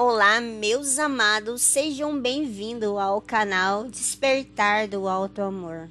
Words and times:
Olá, 0.00 0.40
meus 0.40 0.96
amados, 1.00 1.60
sejam 1.60 2.20
bem-vindos 2.20 2.96
ao 2.96 3.20
canal 3.20 3.88
Despertar 3.88 4.86
do 4.86 5.08
Alto 5.08 5.42
Amor. 5.42 5.88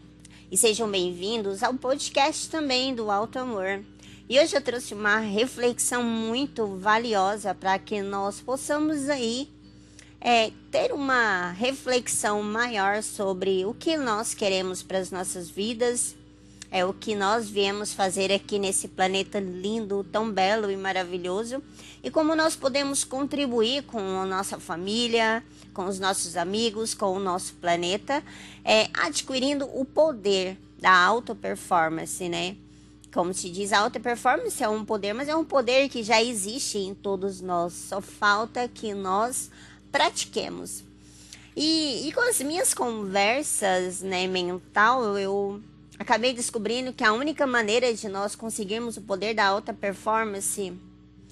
E 0.49 0.55
sejam 0.55 0.89
bem-vindos 0.89 1.61
ao 1.61 1.73
podcast 1.73 2.49
também 2.49 2.95
do 2.95 3.11
Alto 3.11 3.37
Amor. 3.37 3.83
E 4.29 4.39
hoje 4.39 4.55
eu 4.55 4.61
trouxe 4.61 4.93
uma 4.93 5.17
reflexão 5.17 6.03
muito 6.03 6.77
valiosa 6.77 7.53
para 7.53 7.77
que 7.77 8.01
nós 8.01 8.39
possamos 8.39 9.09
aí 9.09 9.49
é, 10.21 10.53
ter 10.71 10.93
uma 10.93 11.51
reflexão 11.51 12.41
maior 12.41 13.03
sobre 13.03 13.65
o 13.65 13.73
que 13.73 13.97
nós 13.97 14.33
queremos 14.33 14.81
para 14.81 14.99
as 14.99 15.11
nossas 15.11 15.49
vidas, 15.49 16.15
é 16.69 16.85
o 16.85 16.93
que 16.93 17.15
nós 17.15 17.49
viemos 17.49 17.93
fazer 17.93 18.31
aqui 18.31 18.59
nesse 18.59 18.87
planeta 18.87 19.39
lindo, 19.39 20.05
tão 20.11 20.31
belo 20.31 20.69
e 20.69 20.75
maravilhoso, 20.75 21.63
e 22.03 22.11
como 22.11 22.35
nós 22.35 22.55
podemos 22.55 23.03
contribuir 23.03 23.83
com 23.83 23.99
a 23.99 24.25
nossa 24.25 24.59
família, 24.59 25.43
com 25.73 25.85
os 25.85 25.99
nossos 25.99 26.35
amigos, 26.35 26.93
com 26.93 27.13
o 27.13 27.19
nosso 27.19 27.53
planeta, 27.55 28.23
é, 28.63 28.89
adquirindo 28.93 29.69
o 29.73 29.85
poder 29.85 30.57
da 30.79 30.91
alta 30.91 31.33
performance, 31.33 32.27
né? 32.27 32.55
Como 33.13 33.33
se 33.33 33.49
diz, 33.49 33.71
a 33.71 33.79
alta 33.79 33.99
performance 33.99 34.61
é 34.61 34.67
um 34.67 34.83
poder, 34.83 35.13
mas 35.13 35.27
é 35.27 35.35
um 35.35 35.45
poder 35.45 35.89
que 35.89 36.03
já 36.03 36.21
existe 36.21 36.77
em 36.77 36.93
todos 36.93 37.41
nós, 37.41 37.73
só 37.73 38.01
falta 38.01 38.67
que 38.67 38.93
nós 38.93 39.49
pratiquemos. 39.91 40.83
E, 41.55 42.07
e 42.07 42.11
com 42.11 42.21
as 42.21 42.39
minhas 42.41 42.73
conversas 42.73 44.01
né, 44.01 44.27
mental, 44.27 45.17
eu 45.17 45.59
acabei 45.99 46.33
descobrindo 46.33 46.93
que 46.93 47.03
a 47.03 47.13
única 47.13 47.47
maneira 47.47 47.93
de 47.93 48.07
nós 48.07 48.35
conseguirmos 48.35 48.97
o 48.97 49.01
poder 49.01 49.33
da 49.33 49.45
alta 49.45 49.73
performance 49.73 50.73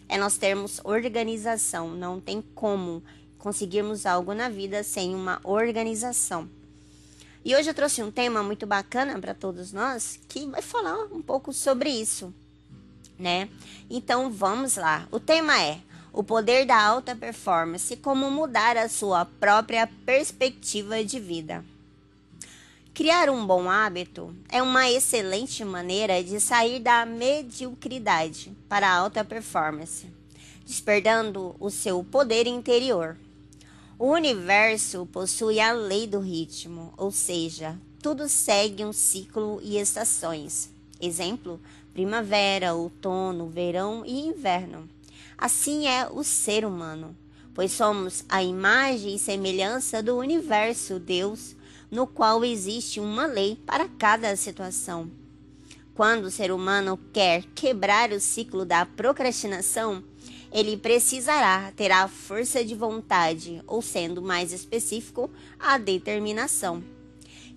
é 0.08 0.18
nós 0.18 0.38
termos 0.38 0.80
organização. 0.84 1.90
Não 1.90 2.20
tem 2.20 2.42
como 2.54 3.04
conseguirmos 3.38 4.06
algo 4.06 4.34
na 4.34 4.50
vida 4.50 4.84
sem 4.84 5.14
uma 5.14 5.40
organização. 5.44 6.50
E 7.44 7.56
hoje 7.56 7.70
eu 7.70 7.76
trouxe 7.76 8.02
um 8.02 8.10
tema 8.10 8.42
muito 8.42 8.66
bacana 8.66 9.20
para 9.20 9.36
todos 9.36 9.72
nós 9.72 10.20
que 10.28 10.48
vai 10.48 10.64
falar 10.64 10.96
um 11.12 11.22
pouco 11.22 11.54
sobre 11.54 11.90
isso, 11.90 12.34
né? 13.20 13.48
Então 13.88 14.32
vamos 14.32 14.78
lá. 14.78 15.08
O 15.12 15.20
tema 15.20 15.62
é 15.62 15.80
o 16.12 16.24
poder 16.24 16.66
da 16.66 16.82
alta 16.82 17.16
performance, 17.16 17.96
como 17.98 18.32
mudar 18.32 18.78
a 18.78 18.90
sua 18.90 19.26
própria 19.26 19.86
perspectiva 20.06 21.04
de 21.04 21.20
vida. 21.20 21.64
Criar 22.96 23.30
um 23.30 23.46
bom 23.46 23.70
hábito 23.70 24.34
é 24.48 24.62
uma 24.62 24.90
excelente 24.90 25.66
maneira 25.66 26.24
de 26.24 26.40
sair 26.40 26.80
da 26.80 27.06
mediocridade 27.06 28.54
para 28.70 28.88
a 28.88 28.96
alta 28.96 29.22
performance, 29.22 30.08
despertando 30.66 31.54
o 31.60 31.70
seu 31.70 32.02
poder 32.06 32.48
interior. 32.48 33.18
O 34.00 34.12
universo 34.12 35.06
possui 35.08 35.60
a 35.60 35.74
lei 35.74 36.08
do 36.08 36.22
ritmo, 36.22 36.94
ou 36.96 37.12
seja, 37.12 37.78
tudo 38.02 38.30
segue 38.30 38.86
um 38.86 38.94
ciclo 38.94 39.60
e 39.62 39.78
estações. 39.78 40.70
Exemplo: 41.02 41.60
primavera, 41.94 42.76
outono, 42.76 43.50
verão 43.50 44.06
e 44.06 44.26
inverno. 44.26 44.88
Assim 45.38 45.86
é 45.86 46.08
o 46.10 46.24
ser 46.24 46.64
humano, 46.64 47.14
pois 47.54 47.74
somos 47.74 48.24
a 48.30 48.42
imagem 48.42 49.16
e 49.16 49.20
semelhança 49.20 50.02
do 50.02 50.16
universo, 50.16 50.98
Deus 50.98 51.58
no 51.90 52.06
qual 52.08 52.44
existe 52.44 53.00
uma 53.00 53.26
lei 53.26 53.58
para 53.66 53.88
cada 53.88 54.36
situação. 54.36 55.10
Quando 55.94 56.26
o 56.26 56.32
ser 56.32 56.52
humano 56.52 57.00
quer 57.14 57.44
quebrar 57.56 58.12
o 58.12 58.20
ciclo 58.20 58.66
da 58.66 58.86
procrastinação, 58.86 60.04
ele 60.52 60.76
precisará 60.78 61.72
ter 61.76 61.92
a 61.92 62.08
força 62.08 62.64
de 62.64 62.76
vontade, 62.76 63.64
ou 63.66 63.82
sendo 63.82 64.22
mais 64.22 64.52
específico, 64.52 65.32
a 65.60 65.78
determinação. 65.78 66.84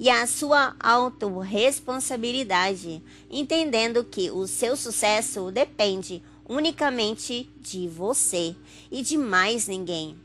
E 0.01 0.09
a 0.09 0.25
sua 0.27 0.77
autorresponsabilidade, 0.79 3.03
entendendo 3.29 4.05
que 4.05 4.31
o 4.31 4.47
seu 4.47 4.77
sucesso 4.77 5.51
depende 5.51 6.23
unicamente 6.49 7.51
de 7.61 7.89
você 7.89 8.55
e 8.91 9.03
de 9.03 9.19
mais 9.19 9.67
ninguém. 9.67 10.17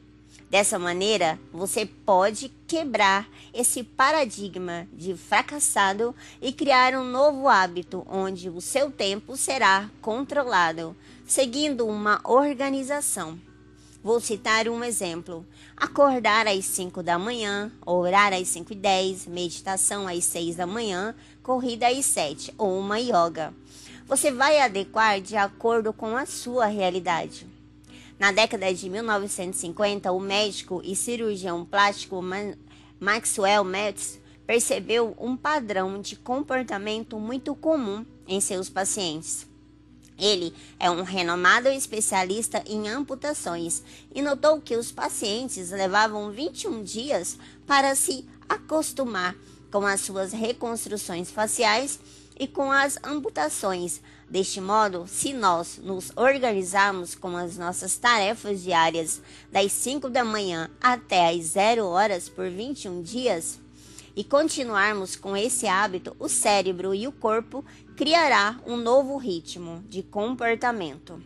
Dessa 0.54 0.78
maneira, 0.78 1.40
você 1.52 1.84
pode 1.84 2.48
quebrar 2.68 3.28
esse 3.52 3.84
paradigma 3.84 4.88
de 4.94 5.18
fracassado 5.18 6.16
e 6.40 6.54
criar 6.54 6.94
um 6.94 7.04
novo 7.04 7.48
hábito 7.48 8.06
onde 8.08 8.52
o 8.52 8.62
seu 8.62 8.92
tempo 8.92 9.36
será 9.36 9.90
controlado, 10.00 10.96
seguindo 11.26 11.88
uma 11.88 12.22
organização. 12.24 13.40
Vou 14.04 14.20
citar 14.20 14.68
um 14.68 14.84
exemplo: 14.84 15.44
acordar 15.76 16.46
às 16.46 16.66
5 16.66 17.02
da 17.02 17.18
manhã, 17.18 17.72
orar 17.84 18.32
às 18.32 18.48
5 18.50 18.74
e 18.74 18.76
10, 18.76 19.26
meditação 19.26 20.08
às 20.08 20.24
6 20.24 20.58
da 20.58 20.68
manhã, 20.68 21.16
corrida 21.42 21.88
às 21.88 22.06
7 22.06 22.54
ou 22.60 22.78
uma 22.78 23.00
yoga. 23.00 23.52
Você 24.06 24.32
vai 24.32 24.60
adequar 24.60 25.20
de 25.20 25.36
acordo 25.36 25.92
com 25.92 26.16
a 26.16 26.28
sua 26.28 26.68
realidade. 26.68 27.53
Na 28.24 28.32
década 28.32 28.74
de 28.74 28.90
1950, 28.90 30.10
o 30.14 30.18
médico 30.18 30.82
e 30.82 30.96
cirurgião 30.96 31.66
plástico 31.66 32.24
Maxwell 32.98 33.66
Maltz 33.66 34.18
percebeu 34.48 35.14
um 35.20 35.36
padrão 35.36 36.00
de 36.00 36.16
comportamento 36.16 37.20
muito 37.20 37.54
comum 37.54 38.06
em 38.26 38.40
seus 38.40 38.70
pacientes. 38.70 39.46
Ele 40.18 40.54
é 40.80 40.90
um 40.90 41.04
renomado 41.04 41.68
especialista 41.68 42.64
em 42.66 42.88
amputações 42.88 43.84
e 44.16 44.22
notou 44.22 44.62
que 44.62 44.78
os 44.78 44.90
pacientes 44.90 45.72
levavam 45.72 46.32
21 46.32 46.82
dias 46.82 47.38
para 47.68 47.94
se 47.94 48.26
acostumar 48.48 49.36
com 49.70 49.86
as 49.86 50.00
suas 50.00 50.32
reconstruções 50.32 51.30
faciais 51.30 52.00
e 52.44 52.48
com 52.48 52.70
as 52.70 53.00
amputações. 53.02 54.02
Deste 54.30 54.60
modo, 54.60 55.06
se 55.08 55.32
nós 55.32 55.80
nos 55.82 56.12
organizarmos 56.16 57.16
com 57.16 57.38
as 57.38 57.58
nossas 57.58 57.98
tarefas 57.98 58.62
diárias 58.62 59.22
das 59.50 59.72
5 59.72 60.10
da 60.10 60.26
manhã 60.26 60.70
até 60.82 61.30
as 61.30 61.46
0 61.46 61.86
horas 61.86 62.28
por 62.28 62.50
21 62.50 63.02
dias 63.02 63.62
e 64.14 64.26
continuarmos 64.26 65.16
com 65.16 65.38
esse 65.38 65.68
hábito, 65.68 66.16
o 66.20 66.28
cérebro 66.28 66.94
e 66.94 67.08
o 67.08 67.14
corpo 67.14 67.64
criará 67.96 68.60
um 68.66 68.76
novo 68.76 69.16
ritmo 69.16 69.82
de 69.88 70.04
comportamento. 70.04 71.22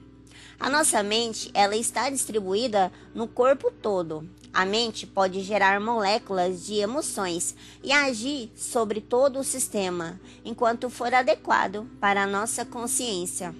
A 0.59 0.70
nossa 0.70 1.03
mente, 1.03 1.52
ela 1.53 1.75
está 1.75 2.09
distribuída 2.09 2.92
no 3.14 3.28
corpo 3.28 3.72
todo. 3.72 4.28
A 4.53 4.66
mente 4.66 5.06
pode 5.06 5.42
gerar 5.42 5.80
moléculas 5.80 6.66
de 6.66 6.75
emoções 6.75 7.56
e 7.84 7.92
agir 7.92 8.52
sobre 8.56 9.00
todo 9.00 9.40
o 9.40 9.44
sistema, 9.44 10.20
enquanto 10.44 10.90
for 10.90 11.14
adequado 11.14 11.88
para 12.00 12.24
a 12.24 12.28
nossa 12.28 12.66
consciência. 12.66 13.53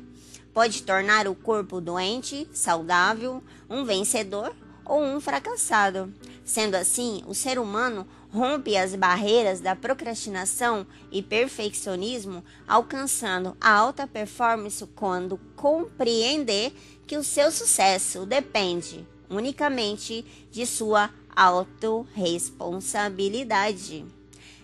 Pode 0.54 0.82
tornar 0.82 1.28
o 1.28 1.36
corpo 1.36 1.80
doente, 1.80 2.48
saudável, 2.52 3.44
um 3.70 3.86
vencedor 3.86 4.56
ou 4.84 5.04
um 5.04 5.20
fracassado. 5.20 6.12
Sendo 6.44 6.76
assim, 6.76 7.22
o 7.28 7.36
ser 7.36 7.60
humano 7.60 8.08
rompe 8.30 8.78
as 8.78 8.96
barreiras 8.96 9.60
da 9.60 9.76
procrastinação 9.76 10.88
e 11.12 11.22
perfeccionismo, 11.22 12.42
alcançando 12.68 13.56
a 13.60 13.72
alta 13.72 14.08
performance 14.08 14.86
quando 14.96 15.38
compreender 15.56 16.74
que 17.06 17.18
o 17.18 17.24
seu 17.24 17.52
sucesso 17.52 18.26
depende 18.26 19.06
unicamente 19.30 20.26
de 20.52 20.66
sua 20.66 21.12
autorresponsabilidade. 21.36 24.06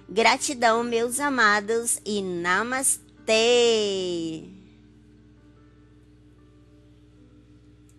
Gratidão, 0.10 0.84
meus 0.84 1.20
amados, 1.20 2.00
e 2.06 2.22
namastê! 2.22 3.04